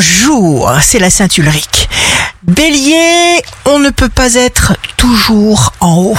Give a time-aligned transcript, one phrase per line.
[0.00, 1.88] Bonjour, c'est la Saint Ulrich.
[2.44, 6.18] Bélier, on ne peut pas être toujours en haut.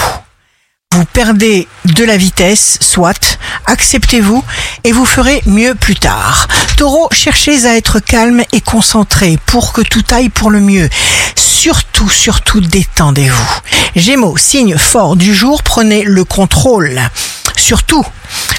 [0.94, 4.44] Vous perdez de la vitesse, soit, acceptez-vous
[4.84, 6.50] et vous ferez mieux plus tard.
[6.76, 10.90] Taureau, cherchez à être calme et concentré pour que tout aille pour le mieux.
[11.38, 13.62] Surtout, surtout, détendez-vous.
[13.96, 17.00] Gémeaux, signe fort du jour, prenez le contrôle.
[17.56, 18.06] Surtout,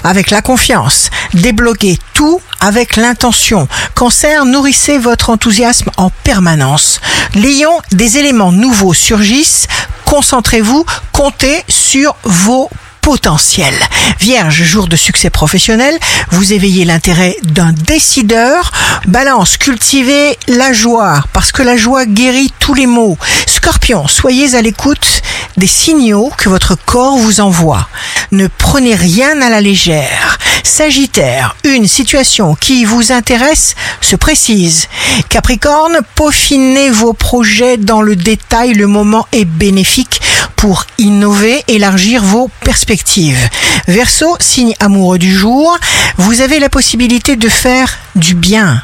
[0.03, 1.09] avec la confiance.
[1.33, 3.67] Débloquez tout avec l'intention.
[3.95, 6.99] Cancer, nourrissez votre enthousiasme en permanence.
[7.35, 9.67] Lion, des éléments nouveaux surgissent.
[10.05, 12.69] Concentrez-vous, comptez sur vos
[13.01, 13.79] potentiels.
[14.19, 15.97] Vierge, jour de succès professionnel,
[16.29, 18.71] vous éveillez l'intérêt d'un décideur.
[19.07, 23.17] Balance, cultivez la joie, parce que la joie guérit tous les maux.
[23.47, 25.21] Scorpion, soyez à l'écoute
[25.57, 27.87] des signaux que votre corps vous envoie.
[28.31, 30.37] Ne prenez rien à la légère.
[30.63, 34.87] Sagittaire, une situation qui vous intéresse se précise.
[35.29, 40.21] Capricorne, peaufinez vos projets dans le détail, le moment est bénéfique
[40.55, 43.49] pour innover, élargir vos perspectives.
[43.87, 45.77] Verseau, signe amoureux du jour,
[46.17, 48.83] vous avez la possibilité de faire du bien.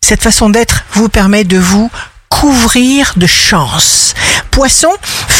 [0.00, 1.90] Cette façon d'être vous permet de vous
[2.28, 4.14] couvrir de chance.
[4.50, 4.92] Poisson,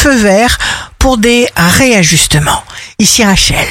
[0.09, 0.57] vert
[0.99, 2.63] pour des réajustements.
[2.99, 3.67] Ici Rachel,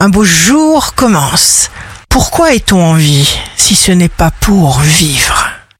[0.00, 1.70] un beau jour commence.
[2.08, 5.53] Pourquoi est-on en vie si ce n'est pas pour vivre?